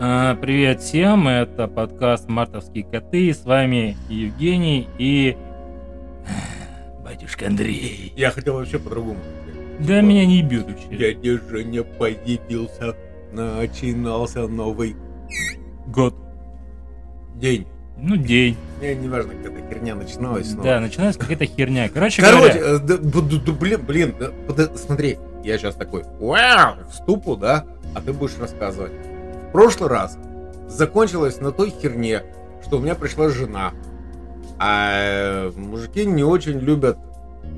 А, 0.00 0.34
Привет 0.36 0.80
всем, 0.80 1.28
это 1.28 1.68
подкаст 1.68 2.28
«Мартовские 2.28 2.84
коты», 2.84 3.32
с 3.32 3.44
вами 3.44 3.96
Евгений 4.08 4.88
и... 4.98 5.36
Батюшка 7.04 7.46
Андрей. 7.46 8.12
Я 8.16 8.30
хотел 8.30 8.54
вообще 8.54 8.78
по-другому. 8.78 9.18
Да 9.80 10.00
меня 10.00 10.26
не 10.26 10.42
бьют 10.42 10.66
вообще. 10.66 10.96
Дядя 10.96 11.40
Женя 11.48 11.82
появился, 11.82 12.94
начинался 13.32 14.46
новый 14.48 14.96
Год. 15.86 16.14
день. 17.36 17.66
Ну, 17.96 18.16
день. 18.16 18.56
Мне 18.80 18.94
не 18.96 19.08
важно, 19.08 19.34
когда 19.34 19.60
херня 19.68 19.94
начиналась. 19.94 20.52
но- 20.54 20.62
Да, 20.64 20.80
начинается 20.80 21.20
какая-то 21.20 21.46
херня. 21.46 21.88
Короче, 21.88 22.20
Короче, 22.22 22.58
говоря, 22.58 22.76
э, 22.76 22.78
да, 22.80 22.96
ду- 22.98 23.22
ду- 23.22 23.52
блин, 23.52 23.80
блин, 23.86 24.14
да, 24.18 24.68
смотри, 24.76 25.18
я 25.44 25.56
сейчас 25.58 25.76
такой, 25.76 26.02
вау, 26.18 26.74
вступу, 26.90 27.36
да, 27.36 27.64
а 27.94 28.00
ты 28.00 28.12
будешь 28.12 28.36
рассказывать. 28.38 28.92
Прошлый 29.54 29.88
раз 29.88 30.18
закончилось 30.66 31.40
на 31.40 31.52
той 31.52 31.70
херне, 31.70 32.24
что 32.66 32.78
у 32.78 32.80
меня 32.80 32.96
пришла 32.96 33.28
жена, 33.28 33.70
а 34.58 34.90
э, 35.46 35.50
мужики 35.56 36.04
не 36.04 36.24
очень 36.24 36.58
любят 36.58 36.98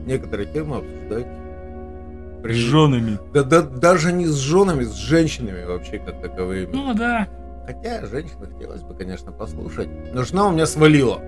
некоторые 0.05 0.47
темы 0.47 0.77
обсуждать. 0.77 1.27
с 1.27 2.43
При- 2.43 2.53
женами. 2.53 3.19
Да, 3.33 3.45
да, 3.45 3.63
даже 3.63 4.13
не 4.13 4.27
с 4.27 4.35
женами, 4.35 4.85
с 4.85 4.93
женщинами 4.93 5.65
вообще 5.65 5.99
как 5.99 6.21
таковыми. 6.21 6.69
Ну 6.71 6.93
да. 6.93 7.29
Хотя 7.67 8.05
женщин 8.05 8.37
хотелось 8.39 8.83
бы, 8.83 8.95
конечно, 8.95 9.33
послушать. 9.33 9.89
Но 10.13 10.23
жена 10.23 10.49
у 10.49 10.53
меня 10.53 10.67
свалила. 10.67 11.23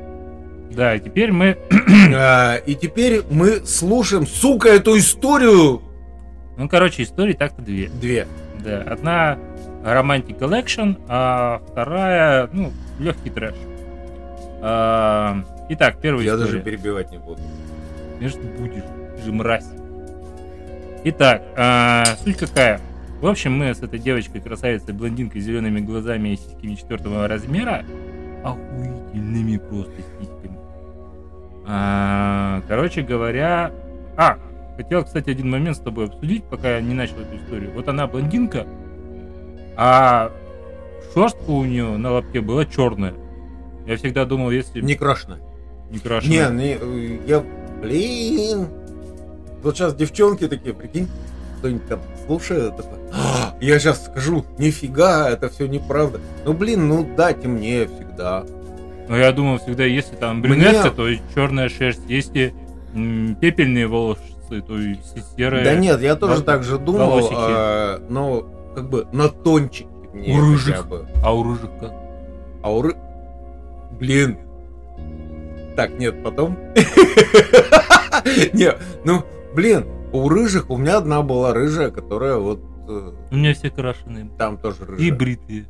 Да, 0.71 0.95
и 0.97 1.01
теперь 1.01 1.33
мы... 1.33 1.57
А, 2.15 2.57
И 2.57 2.75
теперь 2.75 3.23
мы 3.31 3.65
слушаем, 3.65 4.27
сука, 4.27 4.69
эту 4.69 4.99
историю. 4.99 5.81
Ну, 6.59 6.69
короче, 6.69 7.05
истории 7.05 7.33
так-то 7.33 7.63
две. 7.63 7.89
Две. 7.89 8.27
Да, 8.63 8.83
одна 8.83 9.39
romantic 9.85 10.39
collection, 10.39 10.93
а 11.09 11.61
вторая, 11.71 12.49
ну, 12.53 12.73
легкий 12.99 13.31
трэш. 13.31 13.55
А, 14.61 15.43
Итак, 15.71 15.99
первая 16.01 16.25
Я 16.25 16.33
история. 16.33 16.53
даже 16.53 16.63
перебивать 16.63 17.11
не 17.11 17.19
буду. 17.19 17.43
Конечно, 18.19 18.41
будешь. 18.59 18.83
Ты 19.17 19.23
же 19.23 19.33
мразь. 19.33 19.67
Итак, 21.05 21.43
а, 21.57 22.05
суть 22.25 22.39
какая? 22.39 22.81
В 23.21 23.27
общем, 23.27 23.53
мы 23.53 23.75
с 23.75 23.83
этой 23.83 23.99
девочкой, 23.99 24.41
красавицей, 24.41 24.95
блондинкой, 24.95 25.41
с 25.41 25.45
зелеными 25.45 25.81
глазами 25.81 26.31
и 26.31 26.37
сиськами 26.37 26.75
четвертого 26.75 27.29
размера, 27.29 27.85
охуительными 28.45 29.59
просто 29.59 29.95
сиськами. 30.19 30.59
А, 31.67 32.63
короче 32.67 33.03
говоря... 33.03 33.73
А, 34.17 34.39
хотел, 34.77 35.05
кстати, 35.05 35.31
один 35.31 35.51
момент 35.51 35.77
с 35.77 35.81
тобой 35.81 36.07
обсудить, 36.07 36.45
пока 36.45 36.77
я 36.77 36.81
не 36.81 36.95
начал 36.95 37.17
эту 37.21 37.37
историю. 37.37 37.73
Вот 37.75 37.89
она 37.89 38.07
блондинка, 38.07 38.67
а 39.79 40.33
шерстка 41.15 41.51
у 41.51 41.65
нее 41.65 41.97
на 41.97 42.11
лобке 42.13 42.41
была 42.41 42.67
черная. 42.67 43.15
Я 43.87 43.97
всегда 43.97 44.25
думал, 44.25 44.51
если 44.51 44.81
Не 44.83 44.95
крашено. 44.97 45.39
не 45.91 45.99
крашеная. 46.01 46.51
Не, 46.51 46.75
не, 46.75 47.21
я, 47.27 47.43
блин. 47.81 48.67
Вот 49.63 49.77
сейчас 49.77 49.95
девчонки 49.95 50.47
такие, 50.49 50.75
прикинь, 50.75 51.09
кто-нибудь 51.59 51.87
там 51.89 52.01
слушает, 52.27 52.77
такой, 52.77 52.99
«А, 53.13 53.57
я 53.61 53.79
сейчас 53.79 54.05
скажу, 54.07 54.45
нифига, 54.59 55.31
это 55.31 55.49
все 55.49 55.67
неправда. 55.67 56.21
Ну, 56.45 56.53
блин, 56.53 56.89
ну 56.89 57.09
да, 57.17 57.33
темнее 57.33 57.87
всегда. 57.87 58.45
Но 59.09 59.17
я 59.17 59.33
думал 59.33 59.59
всегда, 59.59 59.85
если 59.85 60.17
там 60.17 60.43
брюнетка, 60.43 60.91
то 60.91 61.07
черная 61.35 61.69
шерсть. 61.69 62.03
Если 62.09 62.53
м, 62.95 63.37
пепельные 63.41 63.87
волосы, 63.87 64.21
то 64.67 64.79
и 64.79 64.97
серая. 65.37 65.65
Да 65.65 65.75
нет, 65.75 66.01
я 66.03 66.15
тоже 66.17 66.35
вол- 66.37 66.43
так 66.43 66.63
же 66.65 66.79
думал, 66.79 67.11
волосики. 67.11 67.35
а, 67.37 68.03
но 68.09 68.47
как 68.79 68.89
бы 68.91 69.07
на 69.13 69.29
тончик 69.29 69.89
темнее 70.13 70.39
У 70.41 70.53
рыжих. 70.53 70.87
бы. 70.89 71.09
А 71.25 71.35
у 71.35 71.43
рыжих 71.43 71.71
как? 71.81 71.93
А 72.63 72.73
у 72.73 72.83
ры... 72.83 72.95
Блин. 73.99 74.39
Так, 75.75 75.99
нет, 75.99 76.23
потом. 76.23 76.57
Не, 78.53 78.73
ну, 79.05 79.25
блин, 79.55 79.85
у 80.13 80.29
рыжих, 80.29 80.71
у 80.71 80.77
меня 80.77 80.99
одна 80.99 81.23
была 81.23 81.53
рыжая, 81.55 81.91
которая 81.91 82.37
вот 82.37 82.61
э, 82.89 83.13
У 83.31 83.35
меня 83.35 83.53
все 83.55 83.71
крашеные. 83.71 84.31
там 84.39 84.59
тоже 84.59 84.83
И 84.83 84.87
рыжая. 84.87 85.13
бритые. 85.19 85.67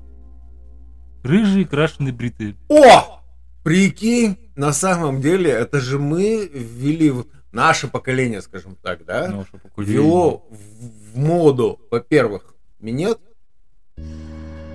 Рыжие, 1.22 1.64
крашеные, 1.66 2.12
бритые. 2.12 2.56
О! 2.68 3.20
Прикинь, 3.64 4.38
на 4.56 4.72
самом 4.72 5.20
деле, 5.20 5.50
это 5.50 5.80
же 5.80 5.98
мы 5.98 6.46
ввели 6.52 7.10
в 7.10 7.26
наше 7.52 7.88
поколение, 7.88 8.40
скажем 8.42 8.76
так, 8.82 9.04
да? 9.04 9.28
Наше 9.28 9.52
поколение. 9.52 9.94
Ввело 10.02 10.46
в, 10.50 11.14
в 11.14 11.18
моду, 11.18 11.80
во-первых, 11.90 12.54
минет. 12.80 13.18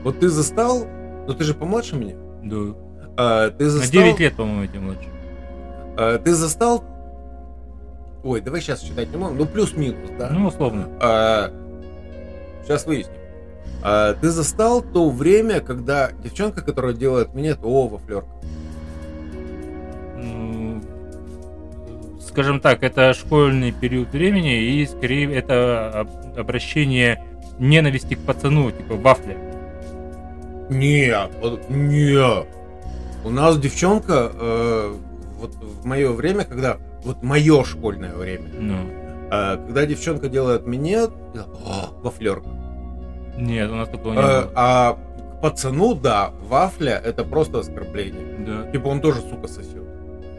Вот 0.04 0.20
ты 0.20 0.30
застал, 0.30 0.86
ну 1.28 1.34
ты 1.34 1.44
же 1.44 1.54
помладше 1.54 1.96
меня. 1.96 2.16
Да. 2.44 2.76
А, 3.16 3.50
ты 3.52 3.66
На 3.66 3.70
застал, 3.70 3.92
9 4.04 4.20
лет, 4.20 4.36
по-моему, 4.36 4.64
эти 4.64 4.78
младше. 4.78 5.10
а, 5.98 6.18
ты 6.18 6.34
застал. 6.34 6.84
Ой, 8.24 8.42
давай 8.42 8.62
сейчас 8.62 8.82
считать 8.82 9.12
не 9.12 9.18
могу. 9.18 9.36
Ну 9.36 9.46
плюс-минус, 9.46 10.10
да. 10.18 10.30
Ну, 10.30 10.48
условно. 10.48 10.88
сейчас 12.64 12.86
выясним. 12.86 13.16
А, 13.82 14.14
ты 14.14 14.30
застал 14.30 14.82
то 14.82 15.10
время, 15.10 15.60
когда 15.60 16.12
девчонка, 16.12 16.62
которая 16.62 16.94
делает 16.94 17.34
минет, 17.34 17.60
о, 17.64 17.88
во 17.88 17.98
М, 20.16 20.84
Скажем 22.22 22.60
так, 22.62 22.82
это 22.84 23.14
школьный 23.14 23.72
период 23.72 24.10
времени, 24.12 24.58
и 24.62 24.86
скорее 24.86 25.34
это 25.36 26.00
об- 26.02 26.40
обращение 26.40 27.22
ненависти 27.60 28.16
к 28.16 28.20
пацану, 28.20 28.72
типа 28.72 28.96
вафля. 28.96 29.38
Не, 30.70 31.14
не. 31.70 32.46
У 33.26 33.30
нас 33.30 33.58
девчонка, 33.60 34.32
э, 34.34 34.94
вот 35.40 35.56
в 35.56 35.86
мое 35.86 36.12
время, 36.12 36.44
когда, 36.46 36.78
вот 37.04 37.22
мое 37.24 37.64
школьное 37.64 38.14
время, 38.16 38.50
Ну. 38.60 38.76
э, 39.32 39.58
когда 39.66 39.86
девчонка 39.86 40.30
делает 40.30 40.66
минет, 40.68 41.12
я, 41.34 41.42
«О, 41.42 41.90
вафлерка. 42.02 42.50
Нет, 43.38 43.70
у 43.72 43.76
нас 43.76 43.90
такого 43.90 44.14
не 44.14 44.20
Э, 44.20 44.22
было. 44.42 44.52
а 44.56 44.94
к 44.94 45.42
пацану, 45.42 45.96
да, 45.96 46.32
вафля 46.48 47.02
это 47.04 47.24
просто 47.24 47.60
оскорбление. 47.60 48.46
Да. 48.46 48.72
Типа 48.72 48.88
он 48.88 49.02
тоже, 49.02 49.22
сука, 49.22 49.48
сосет. 49.48 49.84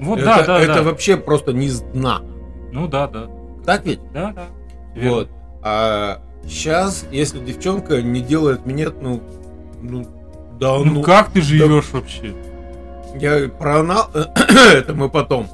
Вот, 0.01 0.19
это, 0.19 0.27
да, 0.27 0.43
да, 0.47 0.61
это 0.61 0.75
да. 0.75 0.83
вообще 0.83 1.17
просто 1.17 1.53
не 1.53 1.69
с 1.69 1.81
дна. 1.81 2.21
Ну 2.73 2.89
да, 2.89 3.07
да. 3.07 3.29
Так 3.65 3.85
ведь? 3.87 4.01
Да, 4.13 4.33
да. 4.33 4.47
Верно. 4.95 5.11
Вот. 5.11 5.29
А 5.63 6.21
сейчас, 6.49 7.05
если 7.11 7.39
девчонка 7.39 8.03
не 8.03 8.21
делает 8.21 8.67
минет, 8.67 9.01
ну, 9.01 9.23
ну, 9.83 10.07
да, 10.61 10.79
Ну, 10.79 10.85
ну, 10.85 11.03
как 11.03 11.31
ты 11.33 11.41
живешь 11.43 11.91
вообще? 11.93 12.35
я 13.21 13.49
про 13.49 13.81
анал, 13.81 14.11
это 14.73 14.95
мы 14.95 15.09
потом. 15.09 15.49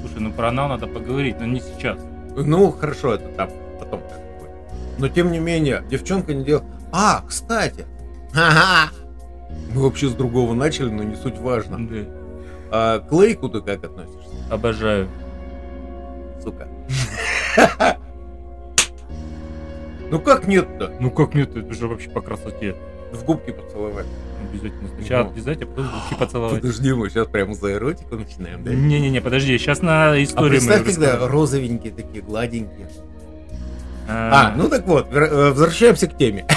Слушай, 0.00 0.20
ну 0.20 0.32
про 0.32 0.48
анал 0.48 0.68
надо 0.68 0.86
поговорить, 0.86 1.36
но 1.40 1.46
не 1.46 1.60
сейчас. 1.60 1.98
Ну, 2.36 2.70
хорошо, 2.72 3.14
это 3.14 3.28
там, 3.30 3.50
потом. 3.78 4.02
Но 4.98 5.08
тем 5.08 5.32
не 5.32 5.38
менее, 5.38 5.82
девчонка 5.90 6.34
не 6.34 6.44
делает. 6.44 6.66
А, 6.92 7.22
кстати, 7.26 7.86
ха-ха. 8.32 8.90
мы 9.74 9.82
вообще 9.82 10.08
с 10.08 10.12
другого 10.12 10.54
начали, 10.54 10.90
но 10.90 11.02
не 11.02 11.16
суть 11.16 11.38
важно. 11.38 11.78
Да. 11.88 11.96
А 12.72 12.98
к 13.00 13.10
лейку 13.12 13.48
ты 13.48 13.60
как 13.62 13.84
относишься, 13.84 14.28
Обожаю. 14.50 15.08
сука? 16.42 16.68
Ну 20.10 20.18
как 20.20 20.46
нет-то? 20.48 20.92
Ну 21.00 21.10
как 21.10 21.34
нет, 21.34 21.56
это 21.56 21.72
же 21.72 21.86
вообще 21.86 22.10
по 22.10 22.20
красоте. 22.20 22.74
В 23.12 23.24
губки 23.24 23.50
поцеловать. 23.50 24.06
Обязательно. 24.50 24.88
Сначала 24.96 25.24
Ну. 25.24 25.30
обязательно, 25.30 25.66
а 25.66 25.74
потом 25.74 25.84
руки 25.86 26.14
поцеловать. 26.18 26.60
Подожди, 26.60 26.92
мы 26.92 27.10
сейчас 27.10 27.26
прямо 27.28 27.54
за 27.54 27.72
эротику 27.72 28.16
начинаем, 28.16 28.62
да? 28.64 28.72
Не-не-не, 28.72 29.20
подожди, 29.20 29.58
сейчас 29.58 29.82
на 29.82 30.12
А 30.12 30.22
историю 30.22 30.50
представь, 30.50 30.80
мою 30.82 30.92
когда 30.92 31.12
расскажу. 31.12 31.32
розовенькие 31.32 31.92
такие, 31.92 32.22
гладенькие. 32.22 32.88
А, 34.08 34.52
А, 34.52 34.56
ну 34.56 34.68
так 34.68 34.86
вот, 34.86 35.08
э, 35.12 35.50
возвращаемся 35.50 36.06
к 36.08 36.16
теме. 36.16 36.46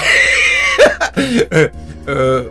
Э, 1.16 1.70
э, 2.06 2.50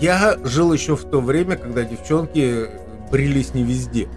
Я 0.00 0.38
жил 0.44 0.72
еще 0.72 0.96
в 0.96 1.04
то 1.04 1.20
время, 1.20 1.56
когда 1.56 1.82
девчонки 1.82 2.66
брились 3.10 3.52
не 3.52 3.62
везде. 3.64 4.08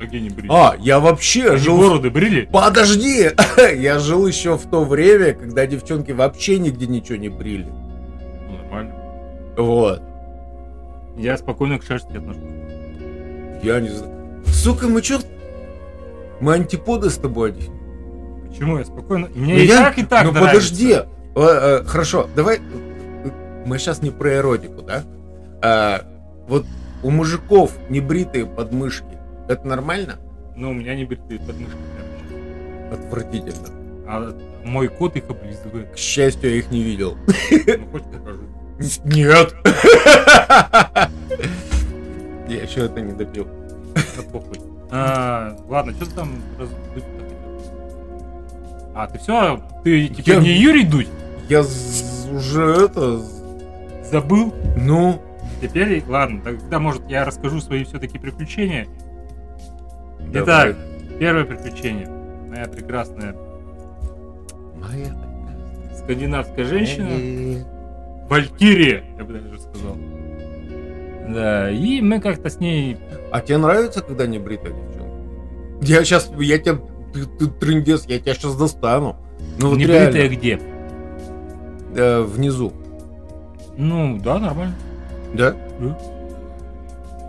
А 0.00 0.06
где 0.06 0.20
не 0.20 0.30
брили? 0.30 0.48
А, 0.50 0.74
я 0.78 0.98
вообще 1.00 1.50
Они 1.50 1.58
жил... 1.58 1.76
бороды 1.78 2.10
брили? 2.10 2.48
Подожди! 2.50 3.30
Я 3.76 3.98
жил 3.98 4.26
еще 4.26 4.56
в 4.56 4.68
то 4.70 4.84
время, 4.84 5.34
когда 5.34 5.66
девчонки 5.66 6.12
вообще 6.12 6.58
нигде 6.58 6.86
ничего 6.86 7.16
не 7.18 7.28
брили. 7.28 7.66
Ну, 8.48 8.56
нормально. 8.56 8.94
Вот. 9.56 10.02
Я 11.16 11.36
спокойно 11.36 11.78
к 11.78 11.82
шерсти 11.84 12.16
отношусь. 12.16 12.42
Я 13.62 13.80
не 13.80 13.88
знаю. 13.88 14.42
Сука, 14.46 14.88
мы 14.88 15.02
чё? 15.02 15.18
Мы 16.40 16.54
антиподы 16.54 17.10
с 17.10 17.16
тобой. 17.16 17.54
Почему 18.48 18.78
я 18.78 18.84
спокойно? 18.84 19.28
Мне 19.34 19.54
Ну 19.54 19.60
и 19.60 19.66
я- 19.66 19.76
так, 19.84 19.98
и 19.98 20.02
так 20.04 20.24
Ну 20.24 20.32
нравится. 20.32 20.54
подожди. 20.54 20.92
Э, 20.92 21.04
э, 21.36 21.84
Хорошо, 21.84 22.28
давай. 22.34 22.56
э, 22.58 23.30
Мы 23.66 23.78
сейчас 23.78 24.00
не 24.02 24.10
про 24.10 24.36
эротику, 24.36 24.80
да? 24.82 25.04
А, 25.62 26.02
Вот 26.48 26.64
у 27.02 27.10
мужиков 27.10 27.72
небритые 27.90 28.46
подмышки. 28.46 29.09
Это 29.50 29.66
нормально? 29.66 30.18
Ну, 30.54 30.70
у 30.70 30.72
меня 30.72 30.94
не 30.94 31.04
бритые 31.04 31.40
подмышки. 31.40 31.76
Отвратительно. 32.92 33.68
А 34.06 34.32
мой 34.64 34.86
кот 34.86 35.16
их 35.16 35.24
облизывает. 35.28 35.90
К 35.92 35.96
счастью, 35.98 36.50
я 36.50 36.56
их 36.58 36.70
не 36.70 36.82
видел. 36.84 37.16
Ну, 37.50 37.86
хоть 37.90 38.04
покажу. 38.04 38.42
Нет. 39.04 39.54
Я 42.48 42.62
еще 42.62 42.84
это 42.86 43.00
не 43.00 43.12
допил. 43.12 43.48
Да 43.94 44.22
похуй. 44.32 44.56
А, 44.92 45.56
ладно, 45.68 45.92
что 45.94 46.04
ты 46.06 46.12
там? 46.12 46.34
А, 48.94 49.08
ты 49.08 49.18
все? 49.18 49.60
Ты 49.82 50.08
теперь 50.08 50.34
Я- 50.36 50.40
не 50.40 50.52
Юрий 50.52 50.84
Дудь? 50.84 51.08
Я 51.48 51.60
уже 52.32 52.84
это... 52.84 53.20
Забыл? 54.10 54.54
Ну, 54.76 55.20
Теперь, 55.60 56.02
ладно, 56.08 56.40
тогда, 56.42 56.78
может, 56.78 57.02
я 57.08 57.24
расскажу 57.24 57.60
свои 57.60 57.84
все-таки 57.84 58.18
приключения. 58.18 58.86
Давай. 60.32 60.72
Итак, 60.72 60.76
первое 61.18 61.44
приключение. 61.44 62.08
Моя 62.48 62.66
прекрасная 62.66 63.34
Моя 64.76 65.14
скандинавская 65.96 66.64
женщина. 66.64 67.64
Валькирия, 68.28 69.04
я 69.18 69.24
бы 69.24 69.34
даже 69.34 69.58
сказал. 69.60 69.96
Да, 71.28 71.70
и 71.70 72.00
мы 72.00 72.20
как-то 72.20 72.48
с 72.50 72.58
ней... 72.58 72.96
А 73.30 73.40
тебе 73.40 73.58
нравится, 73.58 74.00
когда 74.02 74.26
не 74.26 74.38
бритая 74.38 74.72
девчонка? 74.72 75.14
Я 75.82 76.02
сейчас, 76.04 76.30
я 76.38 76.58
тебя, 76.58 76.78
ты, 77.12 77.24
ты 77.26 77.46
трындец, 77.48 78.04
я 78.06 78.18
тебя 78.18 78.34
сейчас 78.34 78.56
достану. 78.56 79.16
Ну 79.58 79.68
вот 79.70 79.78
не 79.78 79.86
реально, 79.86 80.10
бритая 80.12 80.28
где? 80.28 80.60
э, 81.94 82.22
внизу, 82.22 82.72
Ну, 83.76 84.18
да, 84.22 84.38
нормально. 84.38 84.74
да? 85.34 85.54
Да. 85.80 85.98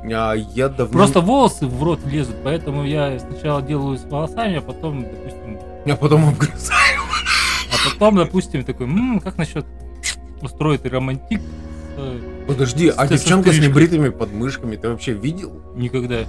А 0.04 0.34
я 0.34 0.68
давно... 0.70 0.94
Просто 0.94 1.22
волосы 1.22 1.68
в 1.68 1.84
рот 1.84 2.00
лезут, 2.06 2.36
поэтому 2.44 2.84
я 2.86 3.20
сначала 3.20 3.62
делаю 3.62 3.98
с 3.98 4.04
волосами, 4.06 4.58
а 4.58 4.62
потом, 4.62 5.04
допустим, 5.04 5.60
Я 5.86 5.96
потом 5.96 6.28
обгрызаю. 6.30 7.02
а 7.72 7.90
потом, 7.90 8.16
допустим, 8.16 8.64
такой, 8.64 8.88
«М, 8.88 9.20
как 9.20 9.38
насчет 9.38 9.66
устроить 10.42 10.84
романтик? 10.86 11.40
Э, 11.98 12.20
Подожди, 12.48 12.90
а 12.90 13.06
Ты 13.06 13.18
со 13.18 13.24
девчонка 13.24 13.50
с 13.50 13.54
стрижкой. 13.54 13.70
небритыми 13.70 14.10
подмышками, 14.10 14.76
ты 14.76 14.90
вообще 14.90 15.14
видел? 15.14 15.62
Никогда. 15.76 16.22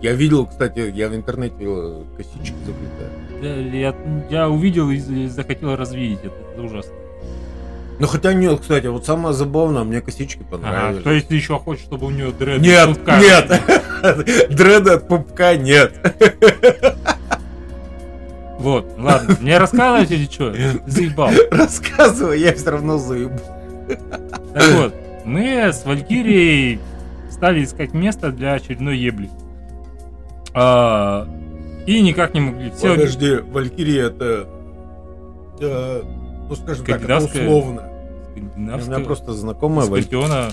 Я 0.00 0.12
видел, 0.14 0.46
кстати, 0.46 0.90
я 0.94 1.08
в 1.08 1.14
интернете 1.14 1.56
видел 1.58 2.02
э, 2.02 2.04
косички 2.16 2.54
заплетают. 2.64 3.74
Я, 3.74 3.88
я- 3.88 4.24
я 4.30 4.48
увидел 4.48 4.88
и 4.90 5.26
захотел 5.26 5.74
развидеть 5.76 6.20
это. 6.20 6.34
Это 6.52 6.62
ужасно. 6.62 6.92
Ну 8.00 8.06
хотя 8.06 8.32
нет, 8.32 8.60
кстати, 8.60 8.86
вот 8.86 9.04
самое 9.04 9.34
забавное, 9.34 9.84
мне 9.84 10.00
косички 10.00 10.40
Ага, 10.40 10.50
понравились. 10.50 11.02
то 11.02 11.10
есть 11.12 11.28
ты 11.28 11.34
еще 11.36 11.58
хочешь, 11.58 11.84
чтобы 11.84 12.06
у 12.06 12.10
нее 12.10 12.32
дреды 12.32 12.60
Нет, 12.66 12.88
с 12.88 12.96
пупка? 12.96 13.18
нет, 13.20 14.50
дреды 14.56 14.90
от 14.92 15.06
пупка 15.06 15.56
нет. 15.56 15.92
Вот, 18.58 18.94
ладно. 18.98 19.36
Мне 19.40 19.58
рассказывать 19.58 20.10
или 20.10 20.24
что? 20.24 20.54
Заебал. 20.86 21.30
Рассказывай, 21.50 22.40
я 22.40 22.54
все 22.54 22.70
равно 22.70 22.96
заебу. 22.98 23.38
Так 24.54 24.72
вот, 24.74 24.94
мы 25.26 25.70
с 25.70 25.84
Валькирией 25.84 26.80
стали 27.30 27.64
искать 27.64 27.92
место 27.92 28.32
для 28.32 28.54
очередной 28.54 28.96
ебли. 28.98 29.28
А, 30.54 31.28
и 31.86 32.00
никак 32.00 32.32
не 32.34 32.40
могли. 32.40 32.70
Все 32.70 32.94
Подожди, 32.94 33.36
Валькирия 33.36 34.06
это, 34.06 34.48
э, 35.60 36.02
ну 36.48 36.54
скажем 36.56 36.84
так, 36.86 37.02
это 37.02 37.20
Скандинавская? 38.30 38.94
У 38.94 38.98
меня 38.98 39.06
просто 39.06 39.32
знакомая 39.32 39.86
из 39.86 39.90
пантеона. 39.90 40.50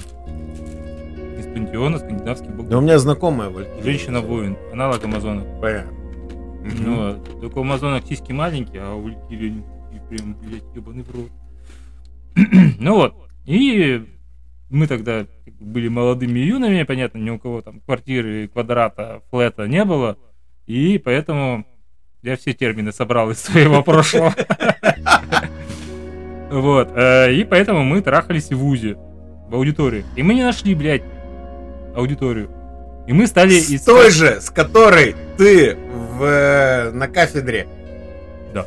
Из 1.38 1.45
пантеона 1.45 2.00
скандинавский 2.00 2.50
бог. 2.50 2.68
Да 2.68 2.77
у 2.77 2.81
меня 2.81 3.00
знакомая 3.00 3.50
Валькирия. 3.50 3.83
Женщина-воин, 3.83 4.57
аналог 4.71 5.03
Амазона. 5.03 5.44
Понятно. 5.62 5.94
Ну, 6.79 6.95
вот. 6.95 7.39
только 7.39 7.59
у 7.59 7.62
Амазонок 7.62 8.06
сиськи 8.06 8.31
маленькие, 8.31 8.81
а 8.81 8.94
у 8.94 9.01
Валькирии 9.01 9.63
и 9.94 10.15
прям, 10.15 10.35
блядь, 10.41 10.63
ебаный 10.75 11.03
в 11.03 11.15
рот. 11.15 11.31
ну 12.79 12.95
вот. 12.95 13.15
И 13.45 14.06
мы 14.69 14.88
тогда 14.88 15.25
были 15.59 15.88
молодыми 15.88 16.39
юнами, 16.39 16.83
понятно, 16.83 17.19
ни 17.19 17.30
у 17.30 17.39
кого 17.39 17.62
там 17.62 17.80
квартиры, 17.81 18.47
квадрата, 18.47 19.21
флета 19.30 19.68
не 19.68 19.85
было. 19.85 20.18
И 20.65 20.97
поэтому 20.97 21.65
я 22.21 22.35
все 22.35 22.53
термины 22.53 22.91
собрал 22.91 23.31
из 23.31 23.39
своего 23.39 23.83
прошлого. 23.83 24.33
Вот. 26.51 26.89
э, 26.95 27.33
И 27.33 27.44
поэтому 27.44 27.83
мы 27.83 28.01
трахались 28.01 28.49
в 28.49 28.57
ВУЗе, 28.57 28.97
в 29.49 29.55
аудитории. 29.55 30.05
И 30.15 30.23
мы 30.23 30.33
не 30.33 30.44
нашли, 30.44 30.75
блядь, 30.75 31.03
аудиторию. 31.95 32.49
И 33.07 33.13
мы 33.13 33.27
стали 33.27 33.59
С 33.59 33.69
искать... 33.71 33.85
той 33.85 34.11
же, 34.11 34.41
с 34.41 34.49
которой 34.49 35.15
ты 35.38 35.75
в, 36.17 36.23
э, 36.23 36.91
на 36.91 37.07
кафедре. 37.07 37.67
Да. 38.53 38.65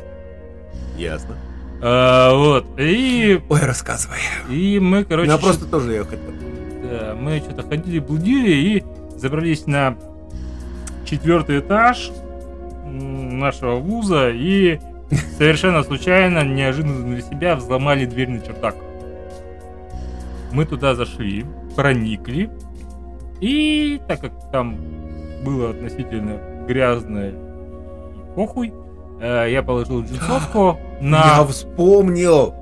Ясно. 0.97 1.35
А, 1.83 2.35
вот. 2.35 2.65
И, 2.77 3.39
Ой, 3.49 3.59
рассказывай. 3.61 4.19
и 4.49 4.79
мы, 4.79 5.03
короче, 5.03 5.29
Я 5.31 5.37
просто 5.37 5.65
тоже 5.65 5.93
ехать. 5.93 6.19
да, 6.83 7.15
мы 7.19 7.37
что-то 7.39 7.63
ходили, 7.67 7.99
блудили 7.99 8.51
и 8.51 8.83
забрались 9.17 9.65
на 9.67 9.95
четвертый 11.05 11.59
этаж 11.59 12.11
нашего 12.85 13.75
вуза 13.75 14.29
и 14.31 14.79
совершенно 15.37 15.83
случайно, 15.83 16.43
неожиданно 16.43 17.05
для 17.13 17.21
себя 17.21 17.55
взломали 17.55 18.05
дверь 18.05 18.29
на 18.29 18.39
чердак. 18.41 18.75
Мы 20.51 20.65
туда 20.65 20.95
зашли, 20.95 21.45
проникли, 21.75 22.49
и 23.39 24.01
так 24.07 24.19
как 24.21 24.31
там 24.51 24.77
было 25.43 25.71
относительно 25.71 26.37
грязно 26.67 27.29
и 27.29 27.33
похуй, 28.35 28.73
э, 29.21 29.47
я 29.49 29.63
положил 29.63 30.03
джинсовку 30.03 30.77
Я 31.01 31.07
на... 31.07 31.45
вспомнил. 31.45 32.53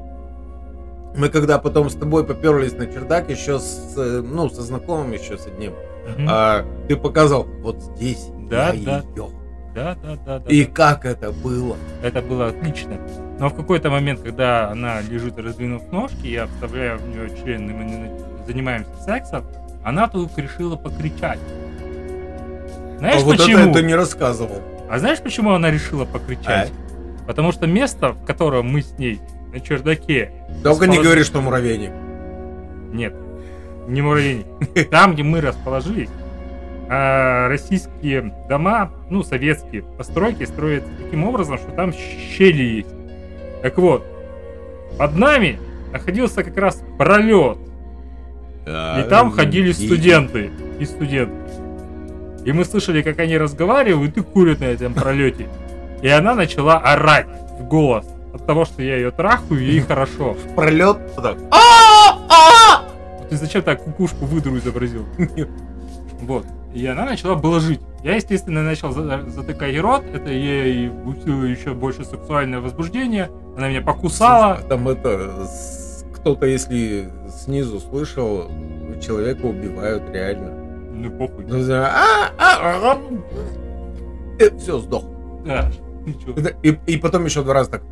Мы 1.16 1.30
когда 1.30 1.58
потом 1.58 1.90
с 1.90 1.96
тобой 1.96 2.24
поперлись 2.24 2.74
на 2.74 2.86
чердак 2.86 3.30
еще 3.30 3.60
с, 3.60 3.94
э, 3.98 4.22
ну, 4.24 4.48
со 4.50 4.62
знакомым 4.62 5.12
еще 5.12 5.38
с 5.38 5.48
одним, 5.48 5.74
Мгм. 6.08 6.28
а, 6.30 6.64
ты 6.88 6.96
показал 6.96 7.46
вот 7.62 7.82
здесь 7.82 8.28
Да, 8.50 8.70
я 8.70 8.86
да. 8.86 9.04
её. 9.16 9.30
Да, 9.74 9.96
да, 10.02 10.18
да, 10.26 10.40
да. 10.40 10.50
И 10.50 10.66
да. 10.66 10.72
как 10.72 11.06
это 11.06 11.32
было? 11.32 11.78
Это 12.02 12.22
было 12.22 12.48
отлично. 12.48 12.98
Но 13.40 13.50
в 13.50 13.56
какой-то 13.56 13.90
момент, 13.90 14.22
когда 14.22 14.70
она 14.70 15.02
лежит, 15.02 15.38
раздвинув 15.38 15.92
ножки, 15.92 16.28
я 16.28 16.48
вставляю 16.48 16.98
в 17.00 17.08
нее 17.08 17.30
член, 17.42 17.70
и 17.70 17.74
мы 17.74 18.12
занимаемся 18.48 18.92
сексом, 19.04 19.46
она 19.84 20.08
тут 20.08 20.38
решила 20.38 20.76
покричать. 20.76 21.40
Знаешь 22.98 23.22
а 23.22 23.26
вот 23.26 23.38
почему? 23.38 23.60
это 23.60 23.74
ты 23.74 23.84
не 23.84 23.96
рассказывал. 23.96 24.62
А 24.90 25.00
знаешь, 25.00 25.20
почему 25.20 25.52
она 25.52 25.72
решила 25.72 26.06
покричать? 26.06 26.72
Потому 27.28 27.52
что 27.52 27.68
место, 27.68 28.14
в 28.14 28.26
котором 28.26 28.68
мы 28.68 28.82
с 28.82 28.98
ней 28.98 29.22
на 29.54 29.60
чердаке, 29.60 30.32
не 30.50 30.64
Располож- 30.64 31.04
говори, 31.04 31.24
что 31.24 31.42
муравейник. 31.42 31.92
нет, 32.92 33.14
не 33.88 34.02
муравейник, 34.02 34.48
там, 34.90 35.14
где 35.14 35.24
мы 35.24 35.40
расположились, 35.42 36.10
а, 36.90 37.48
российские 37.48 38.34
дома, 38.50 38.92
ну, 39.10 39.24
советские 39.24 39.84
постройки 39.84 40.44
строятся 40.44 40.90
таким 41.04 41.24
образом, 41.24 41.58
что 41.58 41.72
там 41.72 41.94
щели 41.94 42.64
есть. 42.64 42.96
Так 43.62 43.78
вот, 43.78 44.06
под 44.98 45.16
нами 45.16 45.60
находился 45.92 46.44
как 46.44 46.58
раз 46.58 46.82
пролет, 46.98 47.58
и 48.66 49.04
там 49.10 49.32
ходили 49.32 49.72
студенты 49.72 50.52
и 50.80 50.86
студенты. 50.86 51.34
И 52.46 52.52
мы 52.52 52.66
слышали, 52.66 53.02
как 53.02 53.20
они 53.20 53.38
разговаривают 53.38 54.18
и 54.18 54.22
курят 54.22 54.60
на 54.60 54.66
этом 54.66 54.94
пролете. 54.94 55.48
И 56.02 56.08
она 56.08 56.36
начала 56.36 56.78
орать 56.78 57.28
в 57.60 57.68
голос 57.68 58.06
от 58.34 58.46
того, 58.46 58.66
что 58.66 58.82
я 58.82 58.96
ее 58.96 59.12
трахаю, 59.12 59.60
и 59.60 59.66
ей 59.66 59.82
хорошо. 59.82 60.36
Пролет. 60.56 60.98
вот 61.16 61.24
так. 61.24 61.38
А, 61.52 62.18
а! 62.30 62.84
Ты 63.30 63.36
зачем 63.36 63.62
так 63.62 63.84
кукушку 63.84 64.26
выдру 64.26 64.58
изобразил? 64.58 65.06
Вот. 66.22 66.46
И 66.74 66.86
она 66.86 67.06
начала 67.06 67.36
блажить. 67.36 67.82
Я, 68.04 68.16
естественно, 68.16 68.64
начал 68.64 68.92
за- 68.92 69.26
затыкать 69.28 69.78
рот. 69.80 70.04
Это 70.14 70.30
ей 70.30 70.90
усилило 70.90 71.44
еще 71.44 71.74
больше 71.74 72.06
сексуальное 72.06 72.60
возбуждение. 72.60 73.30
Она 73.58 73.70
меня 73.70 73.82
покусала. 73.82 74.62
Там 74.70 74.88
это 74.88 75.48
кто-то, 76.14 76.46
если 76.46 77.12
снизу 77.30 77.80
слышал, 77.80 78.52
человека 79.02 79.46
убивают 79.46 80.10
реально. 80.12 80.52
Ну, 80.94 81.12
похуй. 81.18 81.46
Ну, 81.46 81.58
а, 81.72 82.32
а, 82.38 82.94
а, 82.94 82.98
все, 84.58 84.80
сдох. 84.80 85.06
Да, 85.46 85.72
ничего. 86.06 86.50
И, 86.62 86.78
и 86.94 86.98
потом 86.98 87.26
еще 87.26 87.44
два 87.44 87.54
раза 87.56 87.72
так. 87.72 87.84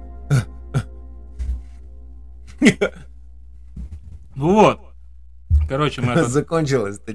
Ну 4.35 4.53
вот. 4.53 4.79
Короче, 5.67 6.01
мы 6.01 6.13
это... 6.13 6.25
Закончилось-то 6.25 7.13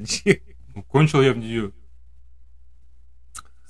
Кончил 0.88 1.20
я 1.22 1.32
в 1.32 1.38
нее. 1.38 1.72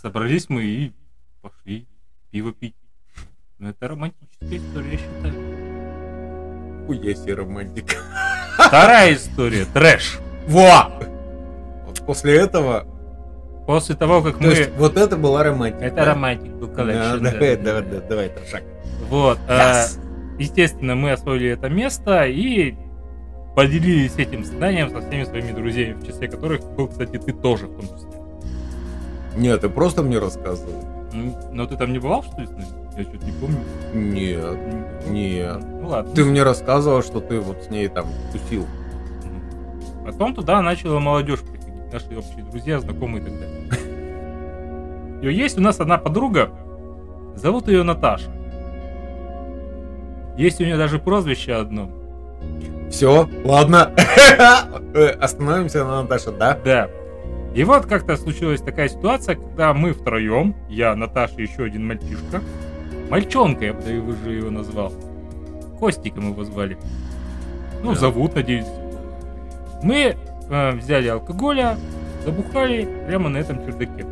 Собрались 0.00 0.48
мы 0.48 0.64
и 0.64 0.92
пошли 1.40 1.86
пиво 2.30 2.52
пить. 2.52 2.74
Ну, 3.58 3.68
это 3.70 3.88
романтическая 3.88 4.58
история, 4.58 4.92
я 4.92 4.98
считаю. 4.98 6.86
Хуя 6.86 7.14
себе 7.14 7.34
романтика. 7.34 7.96
Вторая 8.58 9.14
история. 9.14 9.64
Трэш. 9.66 10.18
Во! 10.48 10.90
Вот 11.86 12.04
после 12.04 12.36
этого, 12.36 12.86
После 13.66 13.94
того, 13.94 14.22
как 14.22 14.38
то 14.38 14.42
мы... 14.44 14.50
есть 14.52 14.70
вот 14.76 14.96
это 14.96 15.16
была 15.16 15.44
романтика. 15.44 15.84
Это 15.84 16.04
романтик 16.04 16.52
был 16.54 16.66
Да, 16.68 16.74
collection. 16.74 17.22
давай, 17.24 17.56
давай, 17.56 17.82
давай, 17.84 18.08
давай, 18.08 18.28
трешак. 18.30 18.62
Вот. 19.08 19.38
э, 19.46 19.52
Yes. 19.52 20.00
естественно, 20.40 20.96
мы 20.96 21.12
освоили 21.12 21.50
это 21.50 21.68
место 21.68 22.24
и 22.26 22.74
поделились 23.54 24.16
этим 24.16 24.44
зданием 24.44 24.90
со 24.90 25.00
всеми 25.00 25.24
своими 25.24 25.52
друзьями, 25.52 25.94
в 25.94 26.06
числе 26.06 26.28
которых 26.28 26.64
был, 26.74 26.88
кстати, 26.88 27.18
ты 27.18 27.32
тоже 27.32 27.66
в 27.66 27.76
том 27.76 27.86
числе. 27.96 28.10
Нет, 29.36 29.60
ты 29.60 29.68
просто 29.68 30.02
мне 30.02 30.18
рассказывал. 30.18 30.84
Ну, 31.12 31.36
Но 31.52 31.66
ты 31.66 31.76
там 31.76 31.92
не 31.92 31.98
бывал, 31.98 32.22
что 32.22 32.40
ли, 32.40 32.46
с 32.46 32.50
нами? 32.50 32.66
Я 32.96 33.04
что-то 33.04 33.24
не 33.24 33.32
помню. 33.32 33.58
Нет, 33.94 35.06
нет. 35.08 35.62
Ну 35.80 35.88
ладно. 35.88 36.12
Ты 36.14 36.24
мне 36.24 36.42
рассказывал, 36.42 37.02
что 37.02 37.20
ты 37.20 37.40
вот 37.40 37.64
с 37.64 37.70
ней 37.70 37.88
там 37.88 38.06
тусил. 38.32 38.66
Потом 40.04 40.34
туда 40.34 40.60
начала 40.60 40.98
молодежь 40.98 41.40
приходить, 41.40 41.92
наши 41.92 42.18
общие 42.18 42.44
друзья, 42.44 42.80
знакомые 42.80 43.22
и 43.22 43.24
так 43.24 43.38
далее. 43.38 45.22
И 45.22 45.34
есть 45.34 45.56
у 45.56 45.62
нас 45.62 45.80
одна 45.80 45.98
подруга, 45.98 46.50
зовут 47.36 47.68
ее 47.68 47.82
Наташа. 47.82 48.30
Есть 50.36 50.60
у 50.60 50.64
нее 50.64 50.76
даже 50.76 50.98
прозвище 50.98 51.52
одно. 51.52 51.90
Все, 52.92 53.28
ладно. 53.44 53.90
Э, 54.94 55.06
Остановимся 55.18 55.84
на 55.84 56.02
Наташе, 56.02 56.30
да? 56.32 56.58
Да. 56.62 56.88
И 57.54 57.64
вот 57.64 57.86
как-то 57.86 58.16
случилась 58.16 58.60
такая 58.60 58.88
ситуация, 58.88 59.36
когда 59.36 59.72
мы 59.72 59.92
втроем, 59.94 60.54
я, 60.68 60.94
Наташа 60.94 61.40
еще 61.40 61.64
один 61.64 61.86
мальчишка, 61.86 62.42
мальчонка, 63.10 63.64
я 63.64 63.72
бы 63.72 63.80
даже 64.12 64.34
его 64.36 64.50
назвал, 64.50 64.92
Костиком 65.80 66.30
его 66.32 66.44
звали. 66.44 66.76
Ну, 67.82 67.94
Да. 67.94 68.00
зовут, 68.00 68.34
надеюсь. 68.34 68.66
Мы 69.82 70.14
э, 70.50 70.70
взяли 70.72 71.08
алкоголя, 71.08 71.76
забухали 72.24 72.86
прямо 73.06 73.28
на 73.30 73.38
этом 73.38 73.64
чердаке. 73.64 74.04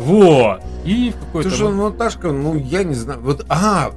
Вот. 0.00 0.60
И 0.84 1.12
в 1.16 1.24
какой-то... 1.26 1.48
Слушай, 1.50 1.68
мо- 1.68 1.70
ну, 1.74 1.90
Наташка, 1.90 2.32
ну 2.32 2.56
я 2.56 2.82
не 2.82 2.94
знаю. 2.94 3.20
Вот, 3.20 3.44
а, 3.48 3.92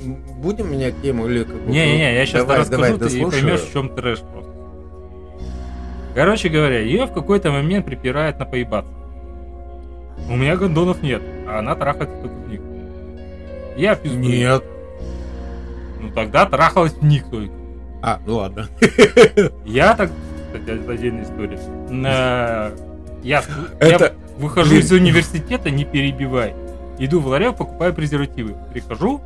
будем 0.00 0.70
менять 0.70 1.00
тему 1.02 1.26
или 1.26 1.44
как 1.44 1.54
Не-не-не, 1.66 2.14
я 2.14 2.26
сейчас 2.26 2.42
Давай, 2.42 2.58
расскажу, 2.60 2.82
давай, 2.82 2.98
ты 2.98 3.04
дослушаю. 3.04 3.30
поймешь, 3.42 3.60
в 3.60 3.72
чем 3.72 3.88
трэш 3.94 4.20
просто. 4.20 4.50
Короче 6.14 6.48
говоря, 6.48 6.80
ее 6.80 7.06
в 7.06 7.12
какой-то 7.12 7.50
момент 7.50 7.86
припирает 7.86 8.38
на 8.38 8.44
поебаться. 8.44 8.92
У 10.28 10.36
меня 10.36 10.56
гондонов 10.56 11.02
нет, 11.02 11.22
а 11.46 11.60
она 11.60 11.74
только 11.74 12.34
в 12.34 12.48
них. 12.48 12.60
Я 13.76 13.94
пиздую. 13.94 14.24
Нет. 14.28 14.64
Ну 16.00 16.10
тогда 16.10 16.46
трахалась 16.46 16.92
в 16.92 17.04
них 17.04 17.28
только. 17.30 17.52
А, 18.02 18.20
ну 18.26 18.36
ладно. 18.36 18.68
Я 19.64 19.94
так... 19.94 20.10
Кстати, 20.52 20.80
это 20.80 20.92
отдельная 20.92 21.24
история. 21.24 21.58
На- 21.90 22.70
Я, 23.22 23.42
Это- 23.80 24.04
я 24.04 24.12
выхожу 24.38 24.70
блин. 24.70 24.80
из 24.80 24.92
университета, 24.92 25.70
не 25.70 25.84
перебивай. 25.84 26.54
Иду 26.98 27.20
в 27.20 27.26
ларек, 27.26 27.56
покупаю 27.56 27.92
презервативы. 27.94 28.54
Прихожу, 28.72 29.20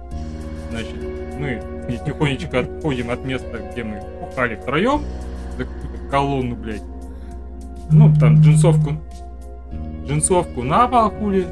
значит, 0.73 0.97
мы 1.39 1.61
тихонечко 2.05 2.61
отходим 2.61 3.11
от 3.11 3.25
места, 3.25 3.59
где 3.73 3.85
мы 3.85 4.01
бухали 4.21 4.57
втроем, 4.57 5.03
за 5.57 5.65
какую-то 5.65 6.11
колонну, 6.11 6.57
блядь. 6.57 6.83
Ну, 7.91 8.13
там 8.19 8.41
джинсовку, 8.41 8.95
джинсовку 10.07 10.63
на 10.63 10.89
пол 10.89 11.11
хули. 11.11 11.47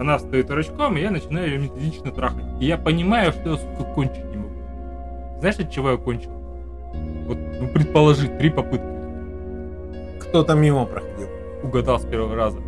Она 0.00 0.18
встает 0.18 0.50
рачком, 0.50 0.96
и 0.96 1.02
я 1.02 1.10
начинаю 1.12 1.46
ее 1.46 1.58
методично 1.58 2.10
трахать. 2.10 2.44
И 2.60 2.66
я 2.66 2.76
понимаю, 2.76 3.30
что 3.30 3.50
я, 3.50 3.56
сука, 3.56 3.84
кончить 3.94 4.24
не 4.24 4.38
могу. 4.38 4.54
Знаешь, 5.38 5.58
от 5.60 5.70
чего 5.70 5.90
я 5.92 5.96
кончил? 5.96 6.32
Вот, 7.26 7.38
ну, 7.60 7.68
предположить, 7.68 8.36
три 8.38 8.50
попытки. 8.50 8.86
Кто-то 10.20 10.54
мимо 10.54 10.84
проходил. 10.86 11.28
Угадал 11.62 12.00
с 12.00 12.04
первого 12.04 12.34
раза. 12.34 12.58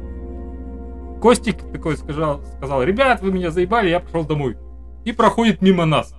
Костик 1.20 1.56
такой 1.72 1.96
сказал, 1.96 2.42
сказал, 2.58 2.84
ребят, 2.84 3.20
вы 3.22 3.32
меня 3.32 3.50
заебали, 3.50 3.88
я 3.88 3.98
пошел 3.98 4.24
домой. 4.24 4.56
И 5.06 5.12
проходит 5.12 5.62
мимо 5.62 5.86
нас. 5.86 6.14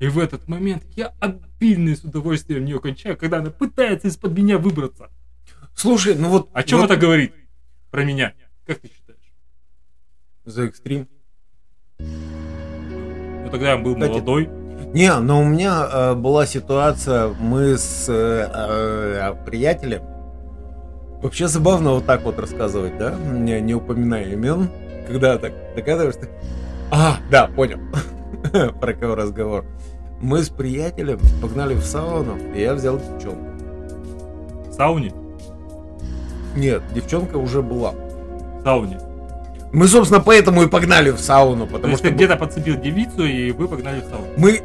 И 0.00 0.08
в 0.08 0.18
этот 0.18 0.48
момент 0.48 0.82
я 0.96 1.14
обильно 1.20 1.94
с 1.94 2.02
удовольствием 2.02 2.64
нее 2.64 2.80
кончаю, 2.80 3.16
когда 3.16 3.38
она 3.38 3.50
пытается 3.50 4.08
из-под 4.08 4.36
меня 4.36 4.58
выбраться. 4.58 5.10
Слушай, 5.76 6.16
ну 6.16 6.28
вот... 6.28 6.50
О 6.52 6.62
чем 6.64 6.80
вот 6.80 6.90
это 6.90 7.00
говорит 7.00 7.32
про 7.92 8.02
меня? 8.02 8.32
Как 8.66 8.80
ты 8.80 8.88
считаешь? 8.88 9.32
За 10.44 10.64
экстрим. 10.64 11.06
Ну 12.00 13.48
тогда 13.48 13.72
я 13.72 13.76
был 13.76 13.94
Кстати, 13.94 14.10
молодой. 14.10 14.50
Не, 14.92 15.14
но 15.20 15.40
у 15.40 15.44
меня 15.44 15.88
э, 15.88 16.14
была 16.14 16.46
ситуация, 16.46 17.28
мы 17.38 17.78
с 17.78 18.08
э, 18.08 18.50
э, 18.52 19.34
приятелем, 19.46 20.02
вообще 21.22 21.46
забавно 21.46 21.92
вот 21.92 22.06
так 22.06 22.24
вот 22.24 22.40
рассказывать, 22.40 22.98
да, 22.98 23.14
не, 23.14 23.60
не 23.60 23.74
упоминая 23.74 24.24
имен, 24.32 24.68
когда 25.06 25.38
так 25.38 25.52
догадываешься, 25.76 26.28
а, 26.90 27.18
да, 27.30 27.46
понял, 27.48 27.78
про 28.80 28.92
кого 28.94 29.14
разговор. 29.14 29.64
Мы 30.20 30.42
с 30.42 30.48
приятелем 30.48 31.18
погнали 31.40 31.74
в 31.74 31.82
сауну, 31.82 32.36
и 32.54 32.60
я 32.60 32.74
взял 32.74 32.98
девчонку. 32.98 33.46
В 34.68 34.72
сауне. 34.74 35.12
Нет, 36.56 36.82
девчонка 36.94 37.36
уже 37.36 37.62
была. 37.62 37.92
В 37.92 38.62
сауне. 38.64 38.98
Мы, 39.72 39.86
собственно, 39.86 40.20
поэтому 40.20 40.62
и 40.62 40.68
погнали 40.68 41.10
в 41.10 41.20
сауну, 41.20 41.66
То 41.66 41.74
потому 41.74 41.92
есть 41.92 42.00
что 42.02 42.08
ты 42.08 42.14
где-то 42.14 42.36
подцепил 42.36 42.76
девицу, 42.76 43.24
и 43.24 43.52
вы 43.52 43.68
погнали 43.68 44.00
в 44.00 44.04
сауну. 44.04 44.26
мы 44.36 44.60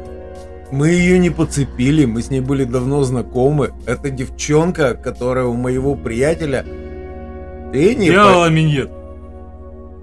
мы 0.72 0.88
ее 0.88 1.18
не 1.18 1.30
подцепили, 1.30 2.06
мы 2.06 2.22
с 2.22 2.30
ней 2.30 2.40
были 2.40 2.64
давно 2.64 3.04
знакомы. 3.04 3.72
Это 3.86 4.10
девчонка, 4.10 4.94
которая 4.94 5.44
у 5.44 5.54
моего 5.54 5.94
приятеля. 5.94 6.64
Ты 7.72 7.94
не 7.94 8.10
Делала 8.10 8.48
миньет. 8.48 8.90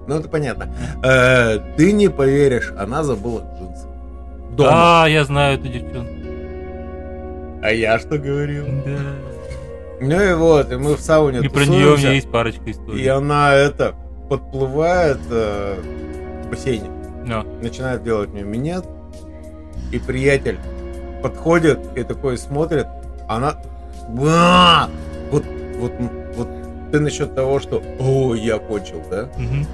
Ну 0.06 0.16
это 0.16 0.28
понятно. 0.28 0.68
Э, 1.02 1.58
ты 1.76 1.92
не 1.92 2.08
поверишь, 2.08 2.72
она 2.78 3.02
забыла 3.04 3.40
джинсы. 3.40 3.86
Дома. 4.50 4.70
Да, 4.70 5.06
я 5.06 5.24
знаю 5.24 5.58
эту 5.58 5.68
девчонку. 5.68 6.12
А 7.62 7.70
я 7.70 7.98
что 7.98 8.18
говорил? 8.18 8.66
Да. 8.84 8.98
Ну 10.00 10.22
и 10.22 10.34
вот, 10.34 10.70
и 10.70 10.76
мы 10.76 10.96
в 10.96 11.00
сауне 11.00 11.40
И 11.40 11.48
про 11.48 11.64
нее 11.64 11.94
у 11.94 11.96
меня 11.96 12.12
есть 12.12 12.30
парочка 12.30 12.70
историй. 12.70 13.02
И 13.02 13.06
она 13.06 13.54
это 13.54 13.94
подплывает 14.28 15.18
э, 15.30 15.76
в 16.44 16.50
бассейне. 16.50 16.90
Да. 17.26 17.42
начинает 17.62 18.02
делать 18.02 18.28
мне 18.30 18.42
минет, 18.42 18.84
и 19.92 19.98
приятель 19.98 20.58
подходит 21.22 21.78
и 21.96 22.02
такой 22.02 22.36
смотрит, 22.36 22.86
она... 23.28 23.54
Ба! 24.10 24.90
Вот, 25.30 25.44
вот, 25.78 25.92
вот 26.36 26.48
ты 26.92 27.00
насчет 27.00 27.34
того, 27.34 27.60
что 27.60 27.82
«О, 27.98 28.34
я 28.34 28.58
кончил», 28.58 29.02
да? 29.10 29.30
Мгм. 29.38 29.66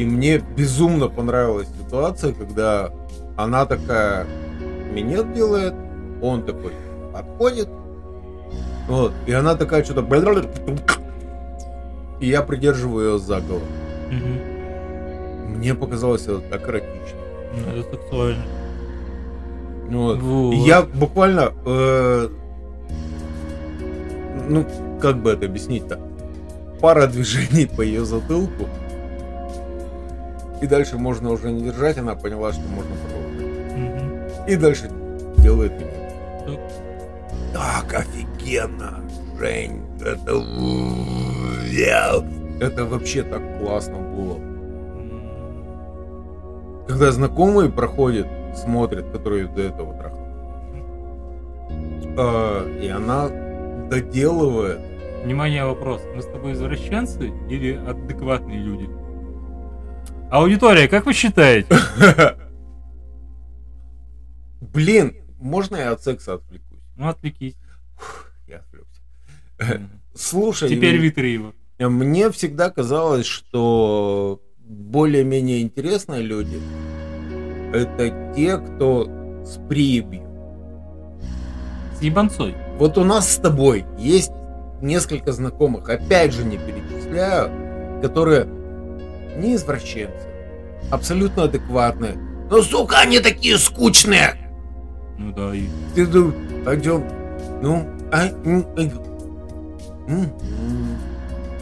И 0.00 0.04
мне 0.06 0.38
безумно 0.38 1.08
понравилась 1.08 1.68
ситуация, 1.78 2.32
когда 2.32 2.90
она 3.36 3.66
такая 3.66 4.26
минет 4.94 5.34
делает, 5.34 5.74
он 6.22 6.42
такой 6.42 6.72
подходит, 7.12 7.68
вот, 8.88 9.12
и 9.26 9.32
она 9.32 9.56
такая 9.56 9.84
что-то... 9.84 10.02
И 12.18 12.26
я 12.26 12.40
придерживаю 12.40 13.12
ее 13.12 13.18
за 13.18 13.42
голову. 13.42 13.66
Мгм. 14.10 15.58
Мне 15.58 15.74
показалось 15.74 16.22
это 16.22 16.40
так 16.50 16.66
эротично. 16.66 17.18
Ну, 17.54 17.80
Это 17.80 17.90
сексуально. 17.90 18.44
Вот. 19.90 20.18
Вот. 20.18 20.54
И 20.54 20.56
Я 20.60 20.80
буквально, 20.80 21.52
э, 21.66 22.28
ну, 24.48 24.66
как 24.98 25.22
бы 25.22 25.32
это 25.32 25.44
объяснить-то? 25.44 26.00
Пара 26.80 27.06
движений 27.06 27.66
по 27.66 27.82
ее 27.82 28.06
затылку. 28.06 28.66
И 30.60 30.66
дальше 30.66 30.98
можно 30.98 31.30
уже 31.30 31.50
не 31.50 31.62
держать, 31.62 31.98
она 31.98 32.14
поняла, 32.14 32.52
что 32.52 32.62
можно 32.68 32.94
продолжить. 32.96 33.76
Мгм. 33.76 34.46
И 34.46 34.56
дальше 34.56 34.90
делает 35.38 35.72
меня. 35.72 35.90
Так. 36.46 36.60
Так 37.52 37.94
офигенно, 38.00 39.00
Жень, 39.38 39.82
это... 40.00 40.32
Это 42.60 42.84
вообще 42.84 43.22
так 43.22 43.40
классно 43.58 43.96
было. 43.96 44.38
Когда 46.86 47.10
знакомые 47.10 47.70
проходят, 47.70 48.26
смотрят, 48.54 49.10
которые 49.10 49.46
до 49.46 49.62
этого 49.62 49.94
трахал. 49.94 50.26
А, 52.18 52.80
и 52.80 52.88
она 52.88 53.30
доделывает. 53.88 54.80
Внимание, 55.24 55.64
вопрос. 55.64 56.02
Мы 56.14 56.20
с 56.20 56.26
тобой 56.26 56.52
извращенцы 56.52 57.32
или 57.48 57.76
адекватные 57.76 58.58
люди? 58.58 58.90
Аудитория, 60.30 60.86
как 60.86 61.06
вы 61.06 61.12
считаете? 61.12 61.74
Блин, 64.60 65.16
можно 65.38 65.76
я 65.76 65.90
от 65.90 66.02
секса 66.02 66.34
отвлекусь? 66.34 66.78
Ну, 66.96 67.08
отвлекись. 67.08 67.56
Я 68.46 68.58
отвлекся. 68.58 69.88
Слушай, 70.14 70.68
Теперь 70.68 71.00
вытри 71.00 71.28
его. 71.28 71.52
мне 71.78 72.30
всегда 72.30 72.70
казалось, 72.70 73.26
что 73.26 74.40
более-менее 74.58 75.62
интересные 75.62 76.22
люди 76.22 76.60
это 77.72 78.32
те, 78.36 78.58
кто 78.58 79.06
с 79.44 79.58
приебью. 79.68 80.22
С 81.98 82.02
ебанцой. 82.02 82.54
Вот 82.78 82.98
у 82.98 83.04
нас 83.04 83.32
с 83.32 83.36
тобой 83.36 83.84
есть 83.98 84.32
несколько 84.80 85.32
знакомых, 85.32 85.88
опять 85.88 86.32
же 86.32 86.44
не 86.44 86.56
перечисляю, 86.56 88.00
которые 88.00 88.46
не 89.36 89.54
извращенцы, 89.54 90.26
абсолютно 90.90 91.44
адекватные, 91.44 92.16
Ну, 92.50 92.62
сука, 92.62 92.98
они 93.00 93.20
такие 93.20 93.58
скучные. 93.58 94.34
Ну 95.18 95.32
да, 95.32 95.54
и... 95.54 95.66
Ты 95.94 96.06
думаешь, 96.06 96.82
чё? 96.82 97.02
Ну, 97.62 97.86
а, 98.10 98.28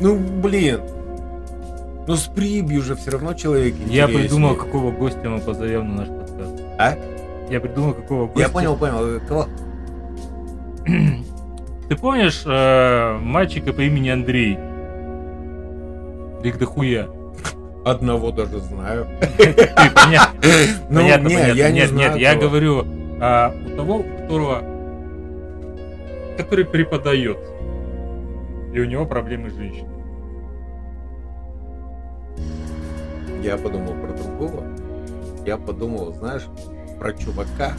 ну, 0.00 0.18
блин. 0.40 0.80
Ну, 2.06 2.16
с 2.16 2.26
прибью 2.28 2.80
же 2.82 2.94
все 2.96 3.10
равно 3.10 3.34
человек 3.34 3.74
Я 3.86 4.04
интереснее. 4.04 4.18
придумал, 4.20 4.54
какого 4.56 4.90
гостя 4.92 5.28
мы 5.28 5.40
позовем 5.40 5.94
на 5.94 6.04
наш 6.04 6.08
подкаст. 6.08 6.62
А? 6.78 6.96
Я 7.50 7.60
придумал, 7.60 7.92
какого 7.92 8.26
гостя. 8.26 8.40
Я 8.40 8.48
понял, 8.48 8.76
понял. 8.76 9.20
Кого? 9.28 9.46
Ты 11.88 11.96
помнишь 11.96 12.42
э, 12.46 13.18
мальчика 13.18 13.72
по 13.74 13.82
имени 13.82 14.08
Андрей? 14.08 14.58
Их 16.44 16.58
дохуя. 16.58 17.08
Одного 17.88 18.32
даже 18.32 18.60
знаю. 18.60 19.06
Понятно. 19.94 20.40
Ну, 20.90 21.00
понятно, 21.00 21.28
нет, 21.28 21.92
нет, 21.92 22.16
я 22.16 22.34
говорю 22.36 22.84
а, 23.18 23.50
у 23.50 23.76
того, 23.76 24.02
которого, 24.02 24.62
который 26.36 26.66
преподает, 26.66 27.38
и 28.74 28.80
у 28.80 28.84
него 28.84 29.06
проблемы 29.06 29.48
с 29.48 29.54
женщиной. 29.54 29.88
Я 33.42 33.56
подумал 33.56 33.94
про 33.94 34.12
другого. 34.12 34.64
Я 35.46 35.56
подумал, 35.56 36.12
знаешь, 36.12 36.42
про 36.98 37.14
чувака. 37.14 37.72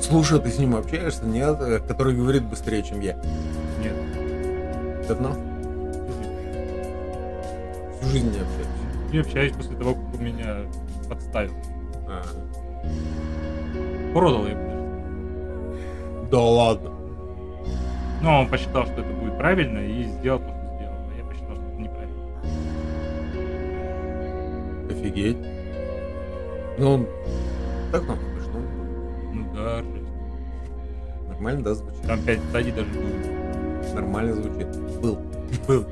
Слушай, 0.00 0.40
ты 0.40 0.50
с 0.50 0.58
ним 0.58 0.74
общаешься, 0.74 1.24
нет? 1.24 1.56
Э, 1.60 1.78
Который 1.78 2.16
говорит 2.16 2.42
быстрее, 2.42 2.82
чем 2.82 3.00
я. 3.00 3.14
Нет. 3.80 5.06
Давно? 5.06 5.36
Всю 8.00 8.10
жизнь 8.10 8.32
не 8.32 8.40
общаюсь. 8.40 8.83
Не 9.14 9.20
общаюсь 9.20 9.52
после 9.52 9.76
того, 9.76 9.94
как 9.94 10.02
он 10.12 10.24
меня 10.24 10.56
подставил. 11.08 11.52
А, 12.08 12.24
Продал 14.12 14.44
я 14.48 14.54
даже. 14.56 16.28
Да 16.32 16.40
ладно. 16.40 16.90
Но 18.22 18.40
он 18.40 18.48
посчитал, 18.48 18.86
что 18.86 19.02
это 19.02 19.12
будет 19.12 19.38
правильно, 19.38 19.78
и 19.78 20.02
сделал 20.02 20.40
то, 20.40 20.48
что 20.48 20.74
сделал. 20.74 20.96
А 20.96 21.14
я 21.16 21.24
посчитал, 21.26 21.54
что 21.54 21.64
это 21.64 21.80
неправильно. 21.80 22.24
Офигеть. 24.90 25.38
Ну, 26.78 26.90
он 26.94 27.06
так 27.92 28.08
нам 28.08 28.18
смешно. 28.18 28.60
Ну 29.32 29.54
да, 29.54 29.76
жесть. 29.84 31.28
Нормально, 31.28 31.62
да, 31.62 31.74
звучит? 31.74 32.02
Там 32.02 32.20
5 32.20 32.40
стадий 32.50 32.72
даже 32.72 32.90
было. 32.90 33.94
Нормально 33.94 34.32
звучит. 34.32 34.66
Был. 35.00 35.20
Был. 35.68 35.86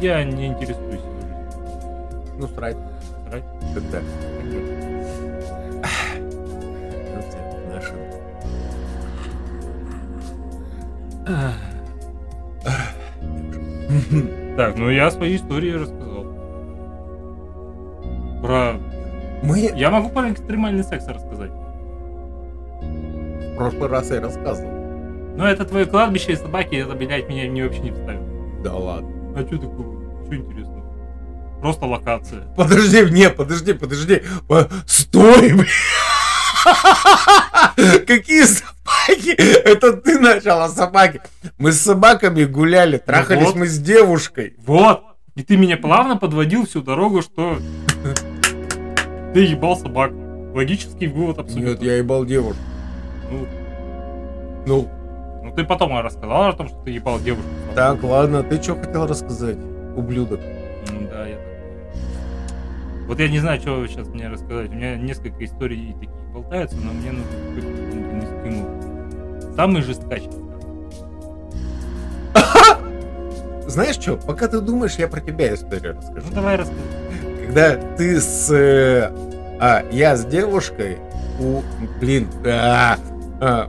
Я 0.00 0.24
не 0.24 0.46
интересуюсь. 0.46 1.00
Ну, 2.38 2.48
срать. 2.48 2.76
Срать? 3.28 3.44
Когда? 3.74 4.00
Так, 14.56 14.76
ну 14.76 14.90
я 14.90 15.10
свои 15.10 15.36
истории 15.36 15.72
рассказал. 15.72 16.24
Про... 18.42 18.74
Мы 19.42 19.58
Я 19.76 19.90
могу 19.90 20.08
про 20.10 20.30
экстремальный 20.30 20.84
секс 20.84 21.06
рассказать. 21.06 21.50
в 22.80 23.56
прошлый 23.56 23.88
раз 23.88 24.10
я 24.10 24.20
рассказывал. 24.20 24.70
Но 25.36 25.46
это 25.48 25.64
твое 25.64 25.86
кладбище 25.86 26.32
и 26.32 26.36
собаки, 26.36 26.74
это, 26.76 26.94
блядь, 26.94 27.28
меня 27.28 27.48
не 27.48 27.62
вообще 27.62 27.80
не 27.80 27.90
вставило. 27.92 28.24
Да 28.62 28.74
ладно. 28.74 29.11
А 29.34 29.40
что 29.46 29.56
такого? 29.58 30.24
Что 30.26 30.36
интересного? 30.36 30.82
Просто 31.60 31.86
локация. 31.86 32.42
Подожди, 32.56 33.02
не, 33.10 33.30
подожди, 33.30 33.72
подожди. 33.72 34.22
По- 34.48 34.68
Стой, 34.86 35.52
блин. 35.52 35.66
Какие 38.06 38.44
собаки? 38.44 39.30
Это 39.36 39.92
ты 39.94 40.18
начала 40.18 40.68
собаки. 40.68 41.20
Мы 41.58 41.72
с 41.72 41.80
собаками 41.80 42.44
гуляли, 42.44 42.98
трахались 42.98 43.46
вот. 43.46 43.56
мы 43.56 43.66
с 43.66 43.78
девушкой. 43.78 44.54
Вот! 44.66 45.02
И 45.34 45.42
ты 45.42 45.56
меня 45.56 45.76
плавно 45.76 46.16
подводил 46.16 46.66
всю 46.66 46.82
дорогу, 46.82 47.22
что 47.22 47.58
ты 49.34 49.40
ебал 49.44 49.76
собак. 49.76 50.12
Логический 50.54 51.06
вывод 51.06 51.38
абсолютно. 51.38 51.70
Нет, 51.70 51.82
я 51.82 51.96
ебал 51.96 52.24
девушку. 52.26 52.60
Ну, 53.30 53.46
Ну, 54.66 54.90
ну 55.52 55.56
ты 55.56 55.64
потом 55.64 55.98
рассказал 55.98 56.48
о 56.48 56.52
том, 56.54 56.68
что 56.68 56.78
ты 56.78 56.92
ебал 56.92 57.20
девушку. 57.20 57.48
так, 57.74 58.02
ладно, 58.02 58.42
ты 58.42 58.60
что 58.62 58.74
хотел 58.74 59.06
рассказать, 59.06 59.58
ублюдок? 59.96 60.40
Да, 61.10 61.26
я 61.26 61.36
так 61.36 61.44
понял. 61.44 63.06
Вот 63.06 63.20
я 63.20 63.28
не 63.28 63.38
знаю, 63.38 63.60
что 63.60 63.86
сейчас 63.86 64.08
мне 64.08 64.28
рассказать. 64.28 64.70
У 64.70 64.74
меня 64.74 64.96
несколько 64.96 65.44
историй 65.44 65.92
таких 65.94 66.10
болтаются, 66.32 66.76
но 66.76 66.92
мне 66.92 67.12
нужен 67.12 67.28
какой-то 67.48 68.40
стимул. 68.40 69.54
Самый 69.54 69.82
жесткачий. 69.82 70.30
Знаешь 73.66 73.96
что, 73.96 74.16
пока 74.16 74.48
ты 74.48 74.60
думаешь, 74.60 74.94
я 74.94 75.08
про 75.08 75.20
тебя 75.20 75.54
историю 75.54 75.96
расскажу. 75.96 76.26
Ну 76.28 76.34
давай 76.34 76.56
расскажи. 76.56 76.80
Когда 77.46 77.76
ты 77.96 78.20
с... 78.20 78.50
э, 78.50 79.10
а, 79.60 79.84
я 79.92 80.16
с 80.16 80.24
девушкой 80.24 80.98
у... 81.38 81.60
Блин, 82.00 82.28
а, 82.46 82.96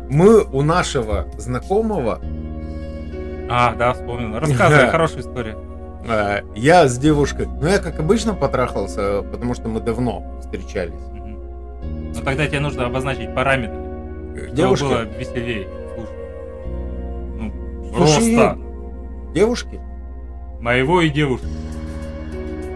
мы 0.10 0.44
у 0.44 0.62
нашего 0.62 1.26
знакомого 1.38 2.20
А, 3.50 3.74
да, 3.76 3.94
вспомнил. 3.94 4.38
Рассказывай, 4.38 4.88
хорошая 4.92 5.22
история. 5.22 5.58
А, 6.08 6.42
Я 6.56 6.88
с 6.88 6.98
девушкой, 7.00 7.48
ну 7.48 7.68
я 7.68 7.80
как 7.80 8.00
обычно 8.00 8.34
потрахался, 8.36 9.24
потому 9.24 9.56
что 9.56 9.70
мы 9.70 9.80
давно 9.80 10.40
встречались. 10.42 10.94
Но 12.16 12.22
тогда 12.24 12.46
тебе 12.46 12.60
нужно 12.60 12.86
обозначить 12.86 13.34
параметры. 13.34 13.80
Чтобы 14.36 14.56
Девушки, 14.56 14.84
было 14.84 15.02
веселее. 15.04 15.68
Слушай. 15.96 16.16
Ну, 17.40 17.54
Слушай, 17.96 18.36
роста 18.38 18.58
девушки. 19.34 19.80
моего 20.60 21.02
и 21.02 21.10
девушки. 21.10 21.48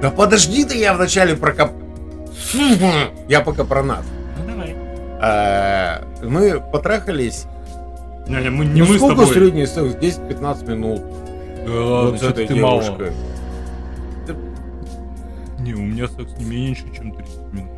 Да 0.02 0.10
подожди 0.12 0.66
ты, 0.66 0.78
я 0.78 0.94
вначале 0.94 1.36
про 1.36 1.54
Я 3.28 3.42
пока 3.42 3.64
про 3.64 3.84
нас. 3.84 4.06
А, 5.28 6.04
Мы 6.24 6.60
потрахались. 6.60 7.46
Не, 8.28 8.42
не, 8.42 8.50
мы, 8.50 8.66
не 8.66 8.82
ну 8.82 8.88
мы 8.88 8.96
с 8.96 8.98
сколько 8.98 9.22
тобой. 9.22 9.34
средний 9.34 9.66
секс? 9.66 9.96
10-15 9.96 10.70
минут. 10.70 11.02
Да 11.66 11.82
вот 11.82 12.20
с 12.20 12.24
этой 12.24 12.48
ты 12.48 12.56
мало. 12.56 12.84
девушкой. 12.84 13.12
Не, 15.60 15.74
у 15.74 15.82
меня 15.82 16.08
секс 16.08 16.32
не 16.38 16.46
меньше, 16.46 16.84
чем 16.96 17.13
30 17.13 17.54
минут. 17.54 17.70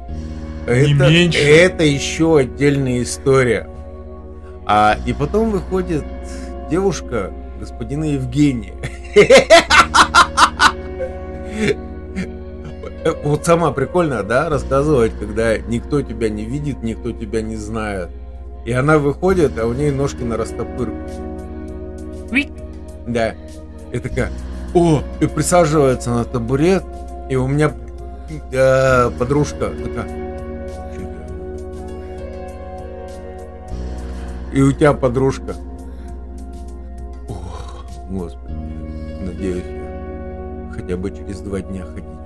Это, 0.67 1.09
меньше. 1.09 1.39
это 1.39 1.83
еще 1.83 2.37
отдельная 2.37 3.01
история. 3.01 3.67
А, 4.65 4.97
и 5.05 5.13
потом 5.13 5.49
выходит 5.49 6.03
девушка 6.69 7.31
господина 7.59 8.05
Евгения. 8.05 8.75
Вот 13.23 13.45
сама 13.45 13.71
прикольно, 13.71 14.23
да, 14.23 14.49
рассказывать, 14.49 15.13
когда 15.17 15.57
никто 15.57 16.01
тебя 16.01 16.29
не 16.29 16.43
видит, 16.43 16.83
никто 16.83 17.11
тебя 17.11 17.41
не 17.41 17.55
знает. 17.55 18.09
И 18.65 18.71
она 18.73 18.97
выходит, 18.97 19.57
а 19.57 19.65
у 19.65 19.73
нее 19.73 19.91
ножки 19.91 20.21
на 20.23 20.37
растопырку. 20.37 20.97
Да. 23.07 23.33
И 23.91 23.99
такая, 23.99 24.29
о, 24.75 25.01
и 25.19 25.25
присаживается 25.25 26.11
на 26.11 26.25
табурет, 26.25 26.83
и 27.29 27.35
у 27.35 27.47
меня 27.47 27.73
э, 28.51 29.09
подружка 29.17 29.69
такая, 29.69 30.29
и 34.53 34.61
у 34.61 34.71
тебя 34.71 34.93
подружка. 34.93 35.55
Ох, 37.27 37.85
господи, 38.09 38.53
надеюсь, 39.21 39.63
я 39.65 40.73
хотя 40.75 40.97
бы 40.97 41.09
через 41.09 41.39
два 41.39 41.61
дня 41.61 41.83
ходить. 41.85 42.18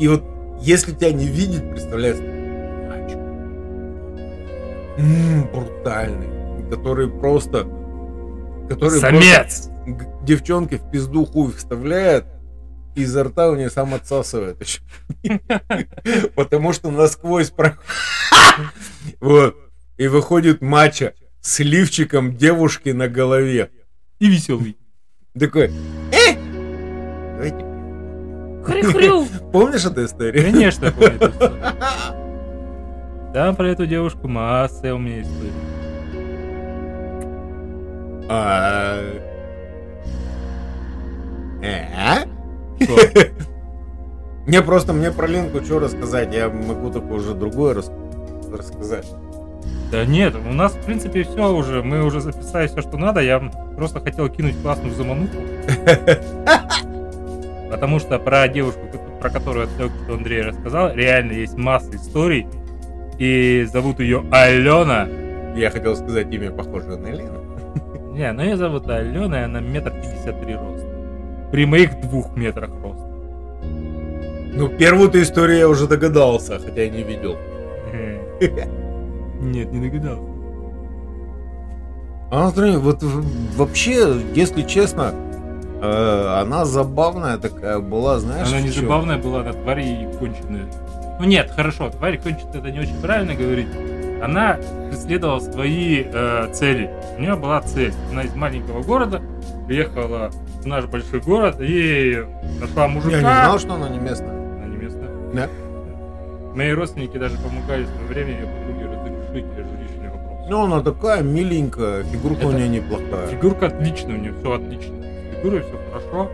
И 0.00 0.06
вот 0.08 0.22
если 0.60 0.92
тебя 0.92 1.12
не 1.12 1.26
видит, 1.26 1.70
представляешь, 1.70 2.18
брутальный, 5.52 6.68
который 6.70 7.08
просто, 7.08 7.64
который 8.68 9.00
просто 9.00 9.00
Самец! 9.00 9.68
г- 9.86 10.06
девчонке 10.24 10.76
в 10.78 10.90
пизду 10.90 11.24
хуй 11.24 11.52
вставляет, 11.52 12.26
и 12.94 13.02
изо 13.02 13.24
рта 13.24 13.50
у 13.50 13.54
нее 13.56 13.70
сам 13.70 13.94
отсасывает 13.94 14.60
еще. 14.60 14.80
Потому 16.34 16.72
что 16.72 16.90
насквозь 16.90 17.50
проходит. 17.50 17.80
Вот. 19.20 19.56
И 19.96 20.08
выходит 20.08 20.60
мача 20.62 21.14
с 21.40 21.60
лифчиком 21.60 22.36
девушки 22.36 22.88
на 22.90 23.08
голове. 23.08 23.70
И 24.18 24.28
веселый. 24.28 24.76
Такой, 25.38 25.70
«Э, 26.12 26.34
давайте». 27.38 27.64
Хрю-хрю. 28.64 29.26
Помнишь 29.52 29.84
эту 29.84 30.04
историю? 30.04 30.44
Конечно, 30.44 30.86
я 30.86 30.92
помню 30.92 31.14
эту 31.16 31.30
историю. 31.30 31.56
Да, 33.32 33.52
про 33.52 33.68
эту 33.68 33.86
девушку 33.86 34.26
масса 34.26 34.94
у 34.94 34.98
меня 34.98 35.20
историй. 35.20 35.52
А, 38.30 39.00
э? 41.62 42.24
Что? 42.80 42.96
Не, 44.46 44.62
просто 44.62 44.94
мне 44.94 45.10
про 45.10 45.26
Ленку 45.26 45.62
что 45.62 45.78
рассказать? 45.78 46.34
Я 46.34 46.48
могу 46.48 46.90
только 46.90 47.12
уже 47.12 47.34
другое 47.34 47.74
рас- 47.74 47.92
рассказать. 48.50 49.06
Да 49.92 50.06
нет, 50.06 50.34
у 50.34 50.52
нас, 50.52 50.72
в 50.72 50.82
принципе, 50.84 51.22
все 51.22 51.52
уже. 51.52 51.82
Мы 51.82 52.02
уже 52.02 52.20
записали 52.20 52.66
все, 52.66 52.80
что 52.80 52.96
надо. 52.96 53.20
Я 53.20 53.40
просто 53.76 54.00
хотел 54.00 54.28
кинуть 54.30 54.60
классную 54.62 54.94
замануху. 54.94 55.36
Потому 57.70 57.98
что 57.98 58.18
про 58.18 58.48
девушку, 58.48 58.80
про 59.20 59.30
которую 59.30 59.68
только 59.78 59.94
что 60.04 60.14
Андрей 60.14 60.42
рассказал, 60.42 60.94
реально 60.94 61.32
есть 61.32 61.56
масса 61.56 61.96
историй. 61.96 62.46
И 63.18 63.66
зовут 63.72 64.00
ее 64.00 64.24
Алена. 64.30 65.08
Я 65.56 65.70
хотел 65.70 65.96
сказать 65.96 66.32
имя, 66.32 66.50
похожее 66.50 66.96
на 66.96 67.08
Лену. 67.08 67.42
Не, 68.14 68.32
ну 68.32 68.42
ее 68.42 68.56
зовут 68.56 68.88
Алена, 68.88 69.40
и 69.40 69.44
она 69.44 69.60
метр 69.60 69.90
пятьдесят 69.90 70.40
три 70.40 70.54
роста. 70.54 70.86
При 71.52 71.66
моих 71.66 72.00
двух 72.00 72.36
метрах 72.36 72.70
роста. 72.82 73.06
Ну, 74.54 74.68
первую-то 74.68 75.22
историю 75.22 75.58
я 75.58 75.68
уже 75.68 75.86
догадался, 75.86 76.58
хотя 76.58 76.82
и 76.84 76.90
не 76.90 77.02
видел. 77.02 77.36
Нет, 79.40 79.72
не 79.72 79.88
догадался. 79.88 80.22
А 82.30 82.50
вот 82.50 83.02
вообще, 83.56 84.20
если 84.34 84.62
честно, 84.62 85.12
э, 85.80 86.40
она 86.40 86.64
забавная 86.64 87.38
такая 87.38 87.78
была, 87.78 88.18
знаешь, 88.18 88.48
Она 88.48 88.60
не 88.60 88.70
чём? 88.72 88.84
забавная 88.84 89.18
была, 89.18 89.40
она 89.40 89.52
тварь 89.52 89.80
и 89.80 90.08
конченая. 90.18 90.66
Ну 91.20 91.24
нет, 91.26 91.50
хорошо, 91.54 91.90
тварь 91.90 92.18
конченая, 92.18 92.58
это 92.58 92.70
не 92.70 92.80
очень 92.80 93.00
правильно 93.00 93.34
говорить. 93.34 93.68
Она 94.22 94.58
преследовала 94.90 95.38
свои 95.40 96.02
э, 96.04 96.48
цели. 96.52 96.90
У 97.16 97.20
нее 97.20 97.36
была 97.36 97.60
цель. 97.62 97.92
Она 98.10 98.22
из 98.22 98.34
маленького 98.34 98.82
города 98.82 99.20
приехала 99.68 100.30
в 100.60 100.66
наш 100.66 100.86
большой 100.86 101.20
город 101.20 101.56
и 101.60 102.24
нашла 102.60 102.88
мужика. 102.88 103.16
Я 103.16 103.18
не 103.18 103.22
знал, 103.22 103.58
что 103.60 103.74
она 103.74 103.88
не 103.88 103.98
местная. 103.98 104.30
Она 104.30 104.66
не 104.66 104.76
местная. 104.76 105.08
Да. 105.34 105.48
Мои 106.54 106.72
родственники 106.72 107.16
даже 107.16 107.36
помогали 107.36 107.84
в 107.84 107.88
свое 107.88 108.06
время 108.08 108.30
ее 108.40 108.46
подруге 108.46 108.86
разрешить 108.86 109.46
жилищный 109.54 110.08
вопрос. 110.08 110.46
Ну, 110.48 110.64
она 110.64 110.80
такая 110.80 111.22
миленькая, 111.22 112.02
фигурка 112.02 112.46
у 112.46 112.48
Это- 112.48 112.58
нее 112.58 112.68
неплохая. 112.68 113.28
Фигурка 113.28 113.66
отличная, 113.66 114.14
у 114.16 114.18
нее 114.18 114.32
все 114.40 114.52
отлично. 114.52 114.96
Фигурой 115.42 115.60
все 115.62 115.78
хорошо. 115.92 116.30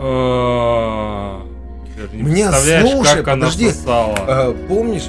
А, 0.00 1.42
даже 1.96 2.16
не 2.16 2.22
Мне, 2.22 2.44
представляешь, 2.48 2.90
слушай, 2.90 3.16
как 3.16 3.28
она 3.28 3.34
подожди. 3.46 3.70
сосала. 3.70 4.14
А, 4.26 4.56
помнишь, 4.68 5.08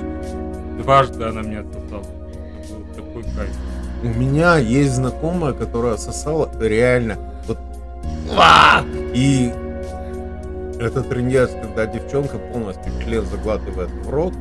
Дважды 0.84 1.24
она 1.24 1.42
меня 1.42 1.62
был 1.62 2.04
такой 2.96 3.24
кайф. 3.36 3.56
у 4.04 4.08
меня 4.08 4.58
есть 4.58 4.94
знакомая, 4.94 5.54
которая 5.54 5.98
сосала 5.98 6.50
реально 6.60 7.18
вот 7.48 7.58
«Ва!» 8.34 8.84
и 9.14 9.52
это 10.80 11.02
трендец, 11.04 11.52
когда 11.62 11.86
девчонка 11.86 12.38
полностью 12.38 12.92
член 13.04 13.26
заглатывает 13.26 13.90
в 13.90 14.10
рот. 14.10 14.34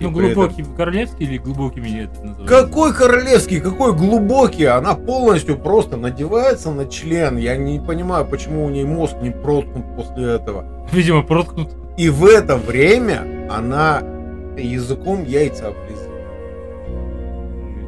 И 0.00 0.04
Ну, 0.04 0.12
при 0.16 0.30
этом- 0.30 0.48
глубокий 0.48 0.64
королевский 0.76 1.26
или 1.26 1.38
глубокий 1.38 1.80
меня 1.80 2.04
это 2.04 2.24
называют? 2.24 2.48
Какой 2.48 2.94
королевский, 2.94 3.60
какой 3.60 3.92
глубокий, 3.94 4.64
она 4.64 4.94
полностью 4.94 5.58
просто 5.58 5.96
надевается 5.96 6.70
на 6.70 6.86
член. 6.86 7.36
Я 7.36 7.56
не 7.56 7.78
понимаю, 7.80 8.24
почему 8.26 8.64
у 8.64 8.70
нее 8.70 8.86
мозг 8.86 9.16
не 9.22 9.30
проткнут 9.30 9.84
после 9.96 10.34
этого. 10.34 10.64
Видимо, 10.92 11.22
проткнут. 11.22 11.68
И 11.98 12.08
в 12.08 12.24
это 12.24 12.56
время 12.56 13.48
она 13.50 14.02
языком 14.56 15.24
яйца 15.24 15.68
облизывает. 15.68 16.10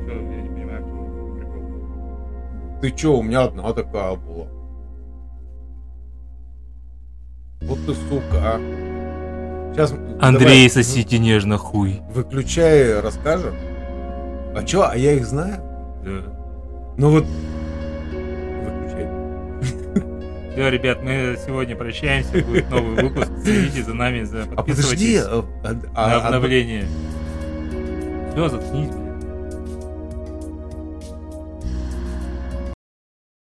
Чё, 0.07 0.13
я 0.13 0.43
не 0.43 0.49
понимаю, 0.51 0.85
в 0.85 0.89
чём 0.89 1.37
прикол. 1.39 2.81
Ты 2.81 2.91
чё, 2.91 3.13
у 3.17 3.23
меня 3.23 3.43
одна 3.45 3.73
такая 3.73 4.17
была. 4.17 4.47
Вот 7.63 7.79
ты 7.87 7.95
сука, 7.95 8.37
а. 8.43 8.92
Сейчас 9.73 9.95
Андрей, 10.21 10.69
сосите 10.69 11.19
нежно 11.19 11.57
хуй. 11.59 12.03
выключай, 12.13 13.01
расскажем. 13.01 13.55
А 14.55 14.63
чё, 14.65 14.87
а 14.89 14.97
я 14.97 15.13
их 15.15 15.25
знаю? 15.27 15.57
Да. 16.05 16.23
Ну 16.99 17.11
вот 17.11 17.25
выключай. 18.63 19.09
Все, 20.53 20.69
ребят, 20.69 21.03
мы 21.03 21.39
сегодня 21.45 21.75
прощаемся. 21.75 22.45
Будет 22.45 22.69
новый 22.71 23.03
выпуск. 23.03 23.31
Следите 23.43 23.83
за 23.83 23.95
нами, 23.95 24.25
за 24.25 24.43
А 24.43 24.63
подожди, 24.63 25.19
подписывайтесь 25.19 25.23
а, 25.25 25.45
а- 25.65 25.73
на 26.09 26.17
а- 26.17 26.27
обновление. 26.27 26.87
Все, 28.33 28.49
заткнись. 28.49 28.91